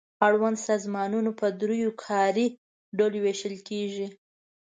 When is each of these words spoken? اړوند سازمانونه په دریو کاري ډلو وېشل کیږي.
اړوند 0.27 0.57
سازمانونه 0.67 1.29
په 1.39 1.45
دریو 1.61 1.89
کاري 2.05 2.47
ډلو 2.97 3.17
وېشل 3.25 3.55
کیږي. 3.69 4.07